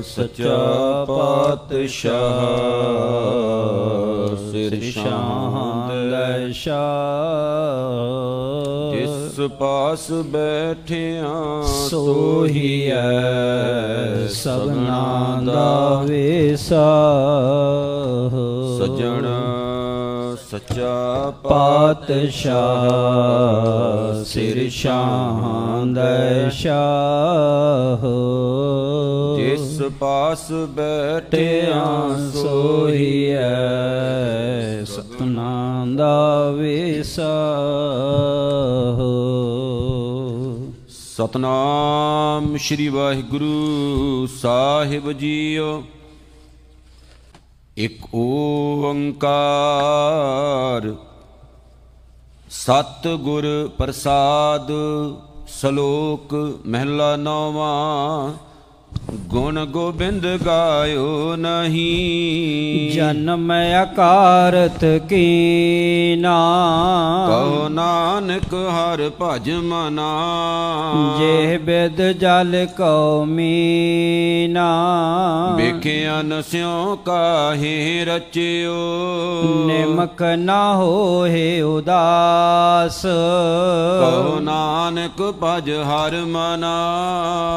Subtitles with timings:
[0.00, 2.12] ਸਚਾ ਪਾਤਸ਼ਾਹ
[4.50, 6.48] ਸਿਰ ਸ਼ਾਂਤ ਲੈ
[8.94, 13.02] ਜਿਸ ਪਾਸ ਬੈਠਿਆ ਸੋਹੀਐ
[14.28, 16.86] ਸਭਨਾ ਦਾ ਵੇਸਾ।
[18.78, 19.13] ਸਜਣ
[20.74, 22.54] ਸਚਾ ਪਾਤਸ਼ਾਹ,
[24.24, 25.98] ਸਿਰ ਸ਼ਾਂਤ
[26.52, 28.06] ਸ਼ਾਹ।
[29.36, 31.84] ਜਿਸ ਪਾਸ ਬੈਠਿਆ
[32.34, 33.40] ਸੋਹੀਐ
[34.84, 37.32] ਸਤਨਾਮ ਦਾ ਵੇਸਾ
[41.16, 45.82] ਸਤਨਾਮ ਸ੍ਰੀ ਵਾਹਿਗੁਰੂ ਸਾਹਿਬ ਜੀਓ
[47.78, 50.94] ਇਕ ਓੰਕਾਰ।
[52.50, 54.68] ਸਤ ਗੁਰ ਪ੍ਰਸਾਦ
[55.48, 58.32] ਸ਼ਲੋਕ ਮਹਿਲਾ ਨੌਵਾਂ।
[59.10, 63.52] ਗੁਣ ਗੋਬਿੰਦ ਗਾਇਓ ਨਹੀਂ। ਜਨਮ
[63.82, 66.34] ਅਕਾਰਤ ਕੀਨਾ
[67.28, 70.10] ਕਹੋ ਨਾਨਕ ਹਰ ਭਜ ਮਨਾ।
[71.18, 74.68] ਜੇ ਬਿਦ ਜਲ ਕਉ ਮੀਨਾ
[75.56, 78.74] ਵੇਖਿਆ ਨਸਿਓ ਕਾਹੇ ਰਚਿਓ।
[79.66, 83.02] ਨਿਮਕ ਨਾ ਹੋਏ ਉਦਾਸ।
[84.00, 86.74] ਕਹੋ ਨਾਨਕ ਭਜ ਹਰ ਮਨਾ।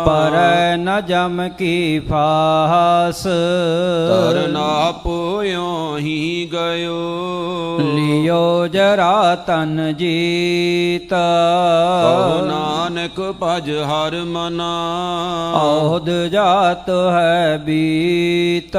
[0.07, 0.37] ਪਰ
[0.77, 13.70] ਨ ਜਮ ਕੀ ਫਾਸ ਤਰਨਾ ਪੋਇਓ ਹੀ ਗਇਓ ਲਿਓ ਜਰਾ ਤਨ ਜੀਤ ਕਹੋ ਨਾਨਕ ਭਜ
[13.82, 14.70] ਹਰ ਮਨਾ
[15.56, 18.76] ਔਦ ਜਾਤ ਹੈ ਬੀਤ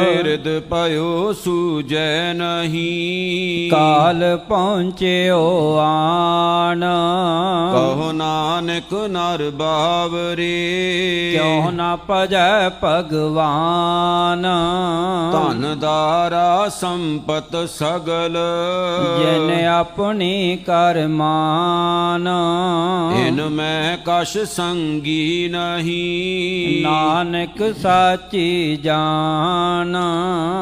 [0.00, 6.84] ਬਿਰਦ ਪਇਓ ਸੂਜੈ ਨਹੀਂ ਕਾਲ ਪਹੁੰਚਿਓ ਆਣ
[7.72, 10.50] ਕਹੋ ਨਾਨਕ ਨਰ ਬਾਵਰੇ
[11.30, 14.45] ਕਿਉ ਨ ਭਜੈ ਭਗਵਾਨ।
[15.31, 18.37] ਧਨ ਦਾਰਾ ਸੰਪਤ ਸਗਲ।
[19.19, 22.29] ਜਿਨ ਆਪਣੀ ਕਰਮਾਨ
[23.27, 29.97] ਇਨ ਮੈਂ ਕਛ ਸੰਗੀ ਨਹੀਂ। ਨਾਨਕ ਸਾਚੀ ਜਾਨ।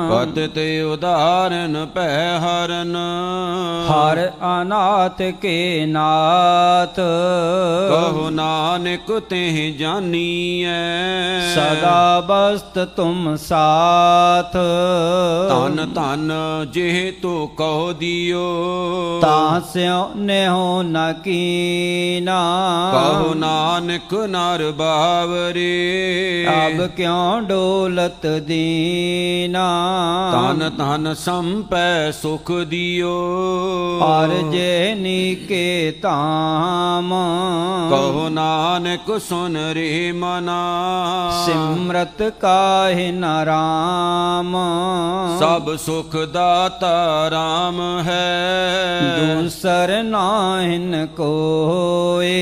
[0.10, 2.98] ਪਤ ਤੇ ਉਦਾਰਨ ਪੈ ਹਰਨ।
[3.90, 4.32] ਹਰ
[4.62, 7.00] ਅਨਾਥ ਕੇ ਨਾਥ।
[7.90, 10.83] ਕਹੋ ਨਾਨਕ ਤੇ ਜਾਨੀਐ।
[11.56, 14.54] ਸਦਾ ਬਸਤ ਤੁਮ ਸਾਥ।
[15.50, 16.32] ਧਨ ਧਨ
[16.72, 22.40] ਜਿਹ ਤੋ ਕਹੋ ਦਿਓ। ਤਾਂ ਸਿਉ ਨੇਹੋ ਨ ਕੀਨਾ।
[22.94, 29.68] ਕਹੋ ਨਾਨਕ ਨਰ ਬਾਵਰੇ। ਅਬ ਕਿਉ ਡੋਲਤ ਦੀਨਾ।
[30.34, 33.14] ਤਨ ਤਨ ਸੰਪੈ ਸੁਖ ਦਿਓ।
[34.00, 37.14] ਹਰ ਜੇ ਨੀਕੇ ਤਾਮ
[37.90, 40.73] ਕਹੋ ਨਾਨਕ ਸੁਨ ਰੇ ਮਨਾ।
[41.44, 44.52] सिमरत काहे न राम?
[45.40, 46.96] सब सुख दाता
[47.28, 48.24] राम है।
[49.18, 52.34] दूसर नाहिन कोए।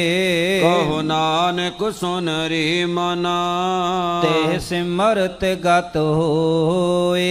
[0.63, 3.37] कहो नानक सुन रे मना।
[4.25, 7.29] ते सिमरत गत होए।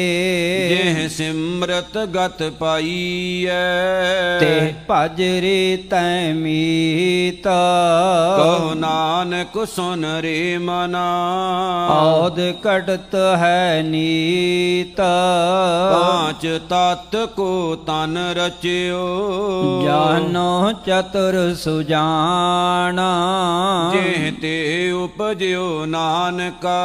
[1.10, 4.50] सिमरत गत पाई है ते
[4.90, 7.60] भज रे तैमीता
[8.38, 12.36] कहो नानक सुन रे मना। जाना औद
[12.66, 14.96] कटत है नीत।
[15.90, 19.04] पाँच तत् को तन रचियो।
[19.84, 23.10] जानो चतुर सुजाना।
[23.94, 24.56] जेते
[24.92, 26.80] उपजो नानका।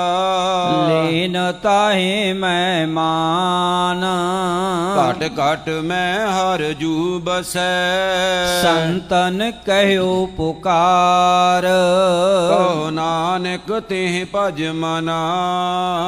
[0.89, 4.01] लीन ताहे मैं मान।
[4.97, 7.53] कट कट मैं हर जू बस।
[8.66, 11.63] संतन कहो पुकार।
[12.91, 15.19] नानक ते तेह भज मना।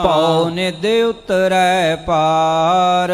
[0.06, 3.12] पौ निध उतरै पार।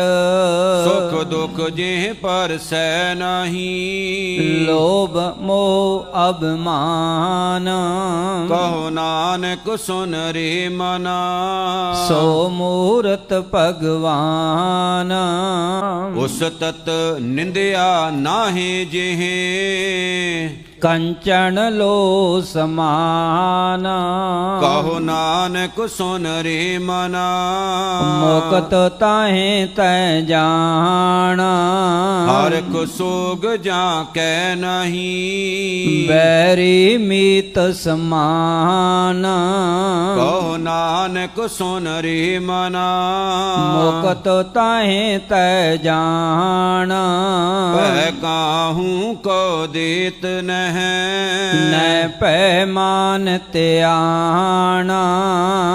[0.85, 7.65] सुख दुख जेह पर सह नहीं। लोभ मोह मान
[8.51, 11.17] कहो नानक सुन रे मना।
[12.07, 15.13] सो मूर्त भगवान।
[16.17, 16.89] उस तत्
[17.21, 19.33] निंदया नाहे जेहे।
[20.85, 23.93] कंचन लो समाना।
[24.63, 27.27] कहो नानक सुन रे मना।
[28.23, 31.49] मुक्त ताहे तै जाना।
[32.31, 39.23] हर कुसोग जा कै नहीं। बैरी मीत समान।
[40.17, 42.87] कहो नानक सुन रे मना।
[43.73, 47.03] मुक्त ताहे तै जाना।
[48.23, 50.72] काहू को देत नहीं।
[51.71, 54.91] ਨੈ ਪੈ ਮਾਨ ਧਿਆਨ।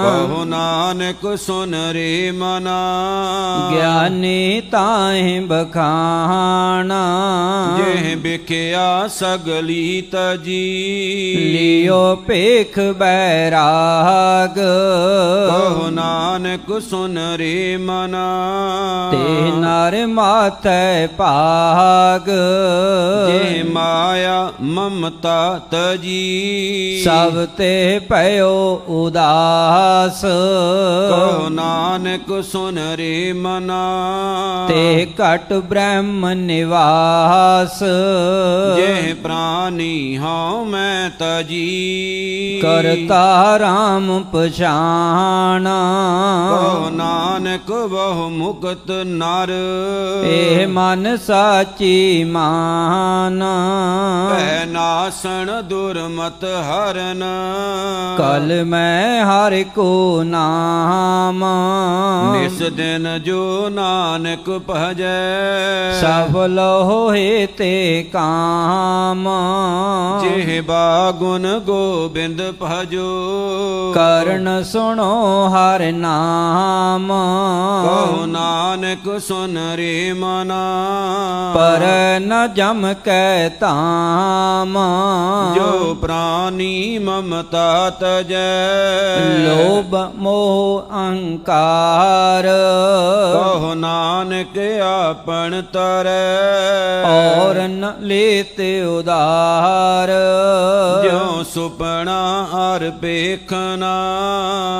[0.03, 2.79] ਕਹੋ ਨਾਨਕ ਸੁਨ ਰੇ ਮਨਾ।
[3.71, 6.99] ਗਿਆਨੀ ਤਾਹੇ ਬਖਾਣਾ
[7.77, 14.55] ਜਿਹ ਬਿਖਿਆ ਸਗਲੀ ਤਜੀ। ਲਿਓ ਪੇਖ ਬੈਰਾਗ।
[15.49, 18.39] ਕਹੋ ਨਾਨਕ ਸੁਨ ਰੇ ਮਨਾ।
[19.11, 22.29] ਤੇ ਨਰ ਮਾਥੈ ਭਾਗ।
[23.27, 28.53] ਜੇ ਮਾਇਆ ਮਮਤਾ ममता तजी। सब ते पयो
[28.89, 33.81] उदास। कहो नानक सुन रे मना।
[34.69, 37.79] ते कट ब्रह्म निवास।
[38.79, 45.77] जय प्राणी हाँ मैं तजी। करता राम पछाना
[46.51, 49.51] कहो नानक बहु मुक्त नर।
[50.25, 53.53] ए मन साची माना।
[54.79, 57.21] विनाशन दुर्मत हरन।
[58.19, 61.39] कल मैं हर को नाम।
[62.45, 65.01] इस दिन जो नानक भज।
[66.01, 69.25] सफल होहे ते काम।
[70.21, 73.09] जिह बागुन गोबिंद भजो।
[73.97, 75.11] कर्ण सुनो
[75.47, 77.07] हर नाम।
[77.85, 80.59] कहो नानक सुन रे मना।
[81.57, 81.79] पर
[82.21, 83.69] न जम कहता
[84.59, 84.77] ਤਾਮ
[85.55, 88.39] ਜੋ ਪ੍ਰਾਨੀ ਮਮਤਾ ਤਜੈ
[89.39, 92.47] ਲੋਭ ਮੋਹ ਅਹੰਕਾਰ
[93.33, 100.09] ਕਹੋ ਨਾਨਕ ਆਪਣ ਤਰੈ ਔਰ ਨ ਲੇਤੇ ਉਦਾਰ
[101.03, 102.19] ਜੋ ਸੁਪਨਾ
[102.55, 103.93] ਅਰ ਪੇਖਨਾ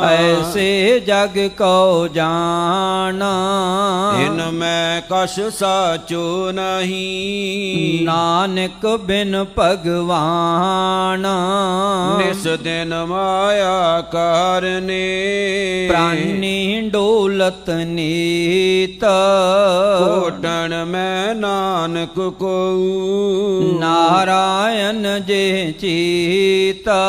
[0.10, 3.32] ਐਸੇ ਜਗ ਕੋ ਜਾਣਾ
[4.20, 11.24] ਇਨ ਮੈਂ ਕਛ ਸਾਚੋ ਨਹੀਂ ਨਾਨਕ ਬਿਨ ਭਗਵਾਨ भगवान।
[12.22, 15.00] निस दिन माया कारने।
[15.92, 19.00] प्राणी डोलत नीत।
[19.94, 22.56] कोटन में नानक को।
[23.80, 27.00] नारायण जे चीता।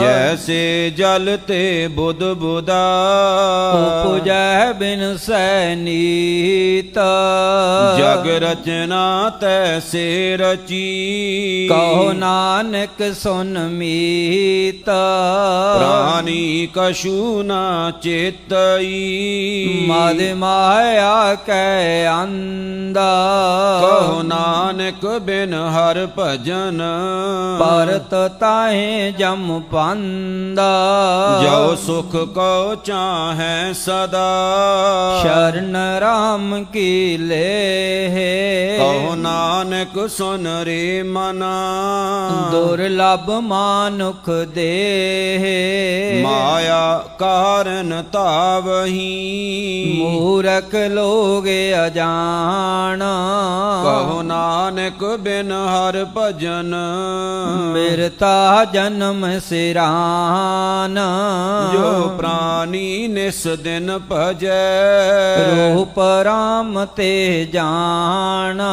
[0.00, 2.84] जैसे जलते बुध बुदा
[3.78, 7.08] उपजय बिन सैनीता
[7.98, 16.44] जग रचना तैसे रची। कहो नानक सुन मीत। प्राणी
[16.78, 17.58] कशु न
[18.02, 18.88] चेतई।
[19.90, 21.16] मद माया
[21.46, 22.98] कै अंद
[23.82, 26.80] कहो नानक बिन हर भजन।
[27.60, 29.44] परत ताहे जम
[29.74, 30.62] पंद
[31.42, 34.26] जो सुख कौ चाहे सदा।
[35.22, 37.44] शरण राम की ले
[38.08, 38.32] हे
[38.78, 41.57] कहो नानक सुन रे मना।
[42.50, 44.70] ਦੁਰਲਭ ਮਾਨੁਖ ਦੇ
[46.22, 49.08] ਮਾਇਆ कारण तावही।
[50.02, 51.44] मूरख लोग
[51.78, 52.98] अजान।
[53.84, 56.70] कहो नानक बिन हर भजन।
[57.74, 60.94] मृता जन्म सिरान।
[61.72, 64.78] जो प्राणी निस दिन भजै।
[65.48, 68.70] रूप राम ते जाना।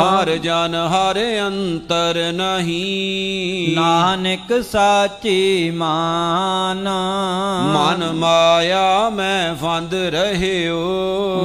[0.00, 7.16] हर जन हर अंतर नहीं। नानक साची माना।
[7.62, 10.76] ਮਨ ਮਾਇਆ ਮੈਂ ਫੰਦ ਰਹਿਓ।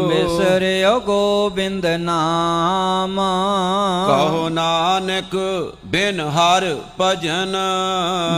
[0.09, 3.21] ਬਿਸਰਿਓ ਗੋਬਿੰਦ ਨਾਮ।
[4.07, 5.35] ਕਹੋ ਨਾਨਕ
[5.91, 7.55] ਬਿਨ ਹਰ ਭਜਨ।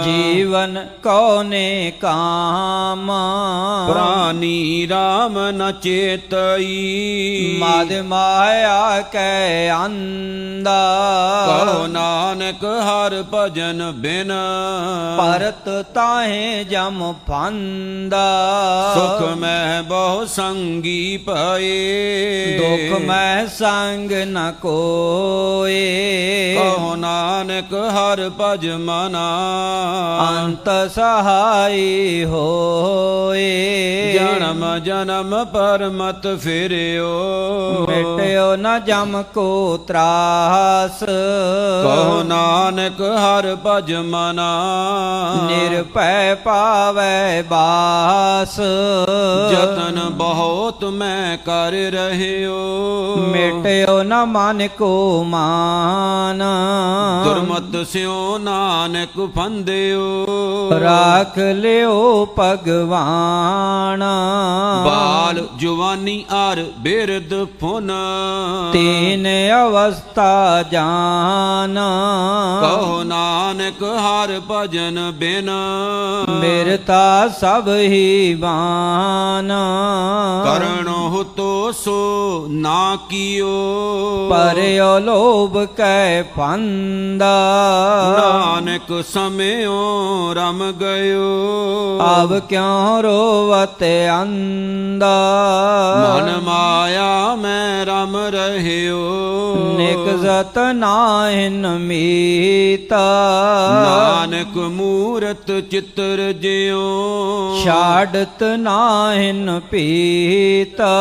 [0.04, 3.12] ਜੀਵਨ ਕਉਨੇ ਕਾਮ?
[3.92, 10.80] ਪ੍ਰਾਨੀ RAM ਨ ਚੇਤਈ। ਮਦ ਮਾਇਆ ਕੈ ਅੰਦਾ
[11.48, 14.34] ਕਹੋ ਨਾਨਕ ਹਰ ਭਜਨ ਬਿਨ।
[15.18, 18.26] ਪਰਤ ਤਾਹੇ ਜਮ ਫੰਦਾ।
[18.94, 25.84] ਸੁਖ ਮੈਂ ਬਹੁ ਸੰਗੀ ਪਏ ਦੁਖ ਮੈਂ ਸੰਗ ਨ ਕੋਏ।
[26.56, 27.43] ਕਹੋ ਨਾਨਕ
[27.76, 29.28] ਹਰ ਭਜ ਮਨਾ।
[30.46, 33.50] ਅੰਤ ਸਹਾਈ ਹੋਏ।
[34.14, 37.14] ਜਨਮ ਜਨਮ ਪਰਮਤ ਫਿਰਿਓ।
[38.04, 41.04] ਮਿਟਿਓ ਨ ਜਮ ਕੋ ਤਰਾਸ।
[41.84, 44.64] ਕਹੋ ਨਾਨਕ ਹਰ ਭਜ ਮਨਾ।
[45.48, 48.60] ਨਿਰਭੈ ਪਾਵੈ ਬਾਸ।
[49.52, 52.60] ਜਤਨ ਬਹੁਤ ਮੈਂ ਕਰ ਰਹਿਓ।
[53.18, 56.44] ਮਿਟਿਓ ਨ ਮਨ ਕੋ ਮਾਨ।
[57.24, 60.26] ਦੁਰਮਤ ਸਿਓ ਨਾਨਕ ਫੰਦਿਓ।
[60.80, 64.04] ਰਾਖ ਲਿਓ ਭਗਵਾਨ।
[64.86, 67.93] ਬਾਲ ਜਵਾਨੀ ਅਰ ਬਿਰਦ ਫੁਨ
[68.74, 70.32] तीन अवस्था
[70.72, 71.88] जाना।
[72.64, 75.50] कहो नानक हर भजन बिन।
[76.40, 77.06] मेरता
[77.38, 79.62] सब ही बाना।
[80.46, 82.00] करण हो तो सो
[82.60, 83.56] ना कियो।
[84.32, 84.62] पर
[85.04, 87.36] लोभ कै पंदा
[88.18, 89.66] नानक समय
[90.38, 91.32] रम गयो।
[92.04, 93.84] अब क्यों रोवत
[94.14, 95.18] अंदा
[96.04, 99.00] मन माया मैं राम रहियो।
[99.78, 103.04] नेक जत नाहिन मीता।
[103.84, 106.84] नानक मूरत चित्र जियो।
[107.66, 110.94] छाडत नाहन पीता।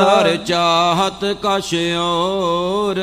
[0.00, 3.00] नर चाहत कश और।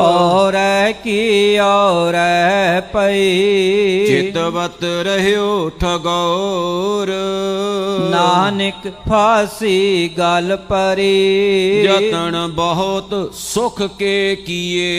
[0.00, 0.52] और
[0.92, 2.12] की और
[2.96, 3.22] पई।
[4.08, 7.08] चितवत रहो ठगौर।
[8.10, 14.92] नानक फांसी गल परी। यतन बहुत सुख के किए।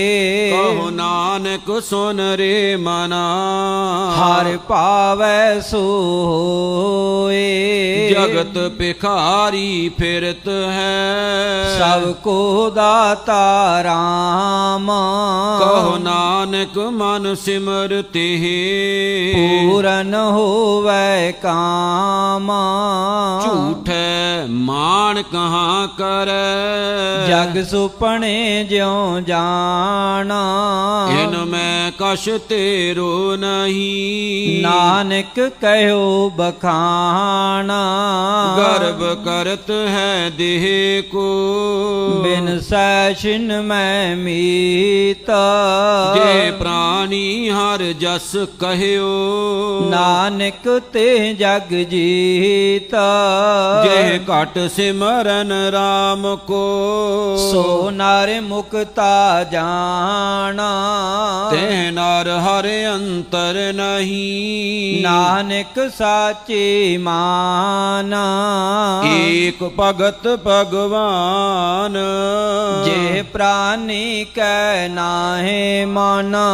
[0.51, 3.23] कहो नानक सुन रे मना।
[4.17, 7.47] हर पावे सोए।
[8.11, 10.97] जगत भिखारी फिरत है।
[11.79, 14.87] सबको दाता राम।
[15.59, 20.15] कहो नानक मन सिमरते पूरन पूरन
[20.85, 22.56] वै कामा।
[23.43, 23.89] झूठ
[24.49, 26.27] मान कहाँ कर?
[27.29, 30.41] जग सुपने ज्यो जाना
[31.11, 37.81] इनमें कश तेरो नहीं। नानक कहो बखाना।
[38.59, 41.27] गर्व करत है देह को।
[42.23, 45.43] बिन सैशन में मीता।
[47.06, 53.02] ਪ੍ਰਾਨੀ ਹਰ ਜਸ ਕਹਿਓ ਨਾਨਕ ਤੇ ਜਗ ਜੀਤਾ
[53.84, 60.68] ਜੇ ਘਟ ਸਿਮਰਨ RAM ਕੋ ਸੋ ਨਰ ਮੁਕਤਾ ਜਾਣਾ
[61.52, 68.24] ਤੇ ਨਰ ਹਰ ਅੰਤਰ ਨਹੀਂ ਨਾਨਕ ਸਾਚੀ ਮਾਨਾ
[69.12, 71.98] ਏਕ ਭਗਤ ਭਗਵਾਨ
[72.84, 76.46] ਜੇ ਪ੍ਰਾਨੀ ਕੈ ਨਾਹੇ ਮਾਨਾ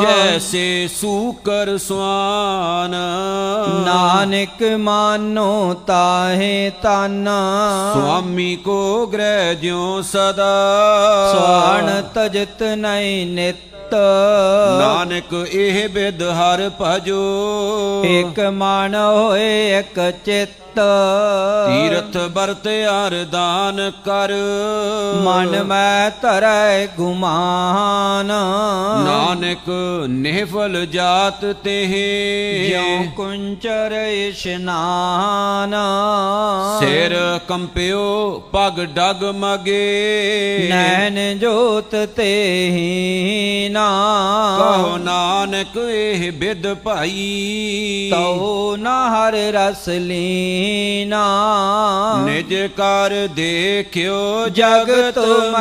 [0.00, 2.90] जैसे सूकर स्वान।
[3.86, 7.38] नानक मानो ताहे ताना।
[7.92, 10.54] स्वामी को ग्रह ज्यो सदा।
[11.32, 14.00] स्वाण तजत नई नित ਨਿਤ
[14.80, 20.60] ਨਾਨਕ ਇਹ ਬਿਦ ਹਰ ਭਜੋ। ਇਕ ਮਨ ਹੋਏ ਇਕ ਚਿੱਤ।
[21.66, 22.68] ਤੀਰਥ ਵਰਤ
[23.06, 24.32] ਅਰਦਾਨ ਕਰ।
[25.24, 28.26] ਮਨ ਮੈਂ ਧਰੈ ਗੁਮਾਨ।
[29.04, 29.70] ਨਾਨਕ
[30.08, 31.94] ਨਿਹਫਲ ਜਾਤ ਤੇਹ।
[32.68, 33.92] ਜਿਉ ਕੁੰਚਰ
[34.28, 35.74] ਇਸ਼ਨਾਨ।
[36.80, 41.96] ਸਿਰ ਕੰਪਿਓ ਪਗ ਡਗ ਮਗੇ। ਨੈਣ ਜੋਤ
[43.80, 43.88] ना
[44.60, 47.28] कहो नानक एह बिद पाई
[48.12, 48.24] तो
[48.78, 51.24] ना हर रस लीना
[52.26, 54.20] निज कर देखियो
[54.60, 55.56] जग तुम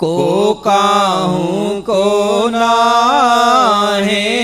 [0.00, 2.02] को काहू को
[2.50, 2.72] ना
[4.06, 4.35] है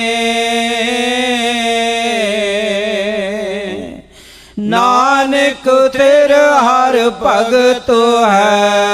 [6.62, 7.52] हर पग
[7.87, 8.92] तो है।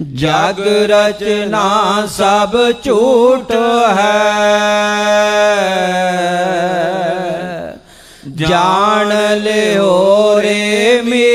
[0.02, 1.66] जग रचना
[2.06, 2.52] सब
[2.86, 3.52] झूठ
[3.98, 4.42] है।
[8.28, 9.74] जान ले
[10.40, 11.31] रे मेरे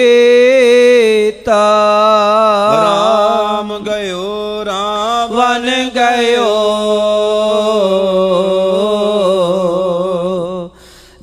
[2.74, 6.72] राम गयो राम। वन गयो।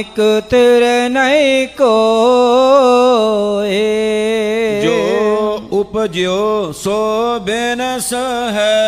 [0.00, 1.92] नानक तेरे नहीं को
[4.82, 4.98] जो
[5.80, 6.98] उपजो सो
[7.40, 8.10] बेनस
[8.56, 8.78] है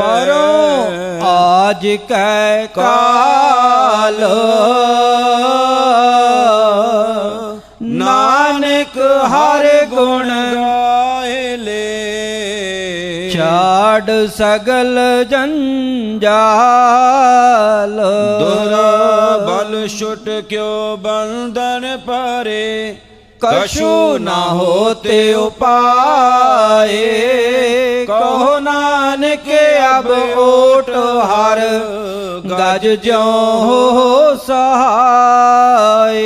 [0.00, 0.44] परो
[1.26, 4.20] आज कै काल।
[14.26, 14.96] सगल
[15.30, 17.96] जंजाल।
[19.46, 22.68] बल छुट क्यों बंधन परे?
[23.44, 26.96] कशु न होते उपाय
[28.10, 28.58] कहो
[29.36, 30.06] के अब
[30.38, 30.90] ओट
[31.30, 31.58] हर।
[32.46, 33.22] गज जो
[33.62, 36.22] हो सहाय।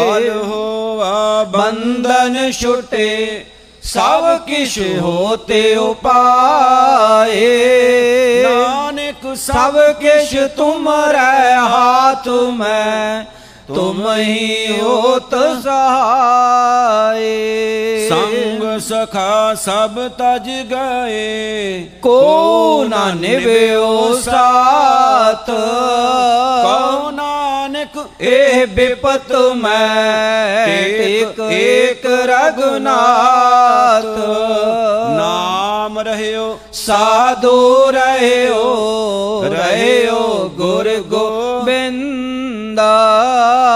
[0.00, 0.64] बल हो
[1.48, 3.43] बंधन छुटे।
[3.84, 7.40] सब किश होते उपाए
[8.46, 9.72] नानक सब
[10.02, 13.26] किश तुम रह हाथ में
[13.68, 17.22] तुम ही होत सहाय।
[18.12, 23.70] संग सखा सब तज गए। को न निबे
[24.22, 25.46] साथ।
[26.64, 27.53] कौना
[28.13, 34.05] ਇਹ ਬਿਪਤ ਮੈਂ ਏਕ ਟੇਕ ਏਕ ਰਗਨਾਥ
[35.17, 42.91] ਨਾਮ ਰਹਿਓ ਸਾਧੂ ਰਹਿਓ ਰਹਿਓ ਗੁਰ ਗੋਬਿੰਦਾ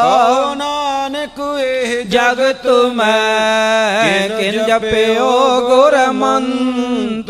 [0.03, 5.31] ਕਉ ਨਾਨਕ ਇਹ ਜਗਤ ਮੈਂ ਕਿਨ ਜਪਿਓ
[5.61, 7.29] ਗੁਰ ਮੰਤ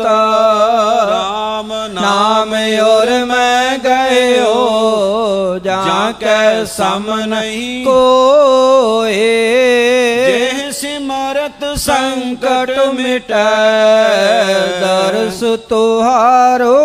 [1.08, 2.54] ਰਾਮ ਨਾਮ
[2.84, 4.57] ਔਰ ਮੈਂ ਗਇਓ
[5.59, 9.13] जाके सम नहीं। कोए
[10.71, 13.31] सिमरत संकट मिट।
[14.81, 16.77] दर्श तुहारो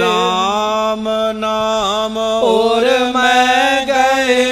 [0.00, 1.04] राम
[1.36, 4.42] नाम और मैं गए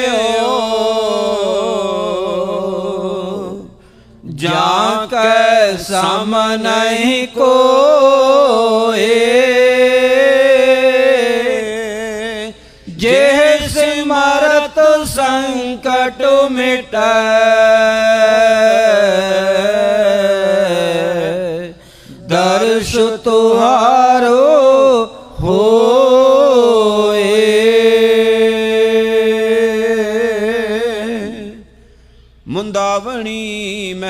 [4.43, 8.02] जाके सम नहीं कोए
[14.05, 18.02] ਮਰਤ ਸੰਕਟ ਮਿਟੈ।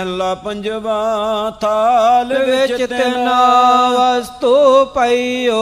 [0.03, 3.35] ਮਹਿਲਾ ਪੰਜਵਾ ਥਾਲ ਵਿੱਚ ਤਨਾ
[3.91, 5.59] ਵਸਤੂ ਪਈਓ।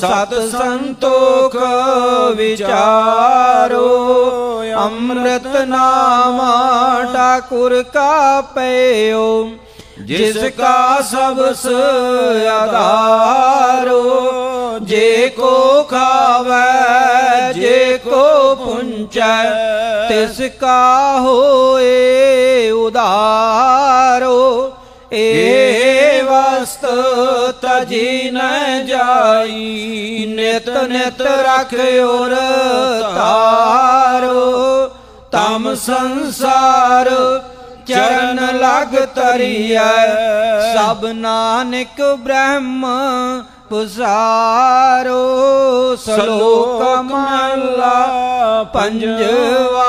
[0.00, 1.56] ਸਤ ਸੰਤੋਖ
[2.36, 3.88] ਵਿਚਾਰੋ।
[4.84, 6.52] ਅੰਮ੍ਰਿਤ ਨਾਮਾ
[7.12, 9.24] ਠਾਕੁਰ ਕਾ ਪਈਓ
[10.06, 11.64] जिसका सबस
[12.48, 14.02] आधारो
[14.86, 19.16] जे को खावे, जे को पुंच
[20.08, 20.82] तिसका
[21.18, 24.40] होए उदारो
[25.12, 26.84] ए वस्त
[27.64, 28.38] तजी न
[28.88, 32.34] जाई, नित नित रख और
[33.14, 34.46] तारो
[35.34, 37.08] तम संसार
[37.88, 39.84] ਚਰਨ ਲਗ ਤਰੀਐ
[40.74, 42.84] ਸਭ ਨਾਨਕ ਬ੍ਰਹਮ
[43.68, 45.16] ਪੁਸਾਰੋ
[45.96, 49.84] ਸ਼ਲੋਕ ਮਹਲਾ ਪੰਜਵਾ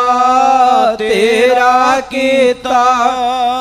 [1.00, 2.84] ਤੇਰਾ ਕੀਤਾ।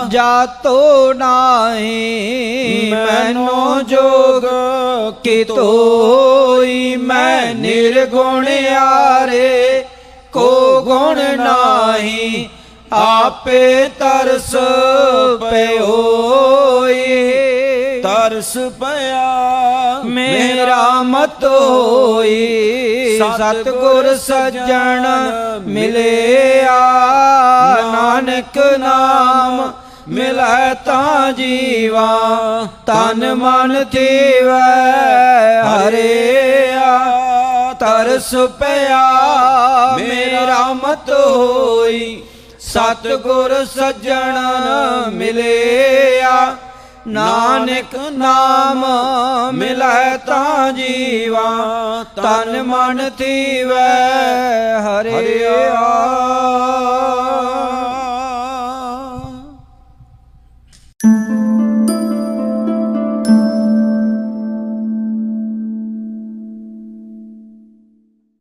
[0.09, 4.45] ਜਾਤੋ ਨਾਹੀ, ਮੈਨੋ ਜੋਗ
[5.25, 8.47] ਕਿਤੋਈ ਮੈਂ ਨਿਰਗੁਣ
[8.77, 9.85] ਆਰੇ
[10.33, 12.49] ਕੋ ਗੁਣ ਨਾਹੀ।
[12.93, 14.55] ਆਪੇ ਤਰਸ
[15.41, 17.03] ਪਇਓਈ
[18.03, 25.07] ਤਰਸ ਪਿਆ ਮੇਰਾ ਮਤ ਹੋਈ। ਸਤਗੁਰ ਸੱਜਣ
[25.67, 26.79] ਮਿਲਿਆ।
[27.93, 29.73] ਨਾਨਕ ਨਾਮ
[30.09, 32.19] ਮਿਲੈ ਤਾਂ ਜੀਵਾ।
[32.87, 36.97] ਤਨ ਮਨ ਥੀਵੈ ਹਰਿਆ।
[37.81, 39.03] ਤਰਸ ਪਿਆ
[39.97, 42.23] ਮੇਰਾ ਮਤ ਹੋਈ।
[42.69, 44.39] ਸਤਗੁਰ ਸੱਜਣ
[45.13, 46.57] ਮਿਲਿਆ
[47.09, 48.85] ਨਾਨਕ ਨਾਮ
[49.55, 51.45] ਮਿਲੈ ਤਾਂ ਜੀਵਾ
[52.17, 53.89] ਤਨ ਮਨ ਥੀਵੈ
[54.81, 55.87] ਹਰਿਆ।